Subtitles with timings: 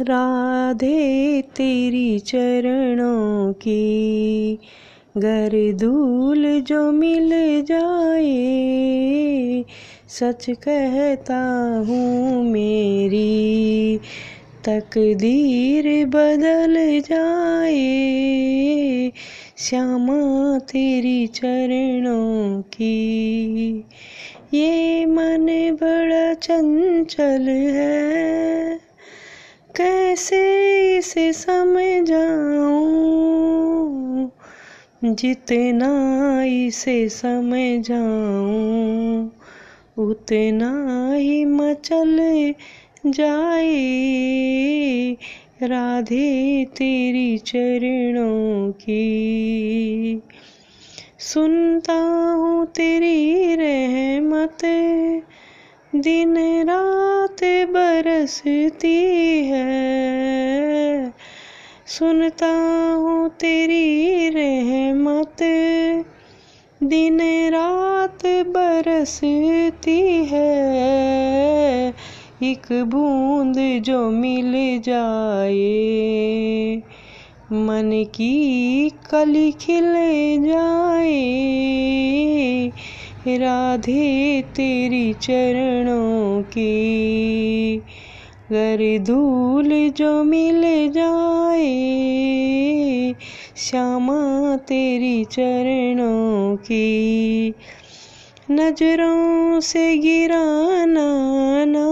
[0.00, 4.58] राधे तेरी चरणों की,
[5.16, 9.64] गर धूल जो मिल जाए,
[10.08, 11.40] सच कहता
[11.88, 14.00] हूँ मेरी,
[14.64, 19.12] तकदीर बदल जाए,
[19.58, 23.84] श्यामा तेरी चरणों की।
[24.54, 28.45] ये मन बड़ा चंचल है
[30.16, 34.28] कैसे इसे समझाऊं
[35.04, 39.28] जितना इसे समझाऊं
[39.98, 42.54] उतना ही मचल
[43.06, 45.16] जाए।
[45.62, 50.22] राधे तेरी चरणों की,
[51.18, 54.58] सुनता हूँ तेरी रहमत।
[56.00, 56.36] दिन
[56.68, 59.66] रात बरसती है।
[61.86, 62.52] सुनता
[62.92, 65.36] हूँ तेरी रहमत।
[66.82, 67.20] दिन
[67.54, 71.94] रात बरसती है।
[72.42, 76.76] एक बूंद जो मिल जाए,
[77.52, 79.94] मन की कली खिल
[80.46, 81.26] जाए।
[83.28, 87.76] राधे, तेरी चरणों की।
[88.52, 91.66] गर धूल जो मिल जाए,
[93.56, 97.52] श्यामा तेरी चरणों की।
[98.50, 101.08] नज़रों से गिराना
[101.64, 101.86] ना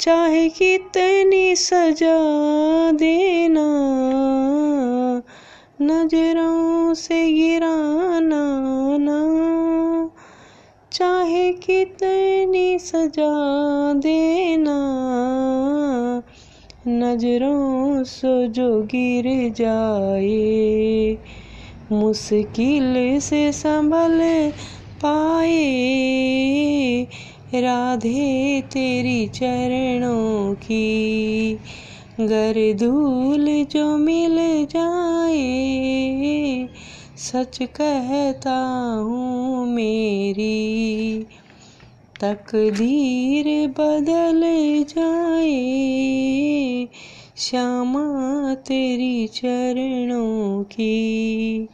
[0.00, 2.18] चाहे कितनी सजा
[2.92, 3.66] देना।
[5.80, 8.52] नज़रों से गिराना
[8.98, 9.36] ना
[10.92, 14.76] चाहे कितनी सजा देना।
[16.88, 21.18] नज़रों से जो गिर जाए,
[21.92, 24.52] मुश्किल से संभल
[25.02, 25.86] पाए।
[27.54, 31.58] राधे तेरी चरणों की
[32.20, 35.85] गर धूल जो मिल जाए
[37.26, 38.56] सच कहता
[39.02, 41.26] हूँ मेरी,
[42.20, 44.40] तकदीर बदल
[44.88, 45.56] जाए,
[47.36, 51.68] श्यामा तेरी चरणों की।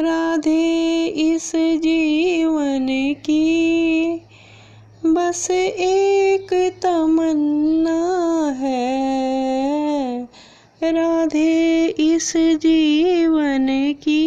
[0.00, 4.22] राधे इस जीवन की,
[5.06, 8.15] बस एक तमन्ना
[10.92, 14.26] राधे इस जीवन की।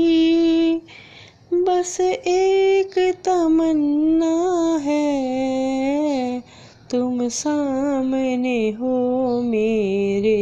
[1.53, 1.97] बस
[2.27, 6.43] एक तमन्ना है,
[6.91, 10.39] तुम सामने हो मेरे।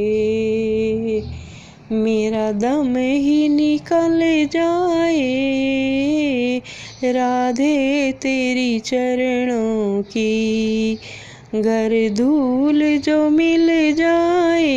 [1.91, 4.19] मेरा दम ही निकल
[4.51, 5.27] जाए,
[7.03, 10.97] राधे तेरी चरणों की।
[11.55, 14.67] गर धूल जो मिल जाए,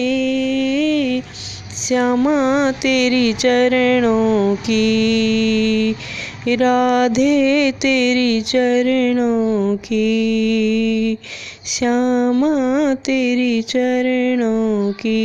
[1.76, 5.94] श्यामा तेरी चरणों की।
[6.48, 11.16] राधे तेरी चरणों की।
[11.66, 15.10] श्यामा तेरी चरणों की।